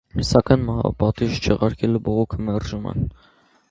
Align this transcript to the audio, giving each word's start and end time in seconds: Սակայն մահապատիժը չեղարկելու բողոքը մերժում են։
Սակայն 0.29 0.63
մահապատիժը 0.69 1.39
չեղարկելու 1.43 2.05
բողոքը 2.09 2.45
մերժում 2.51 2.93
են։ 2.95 3.09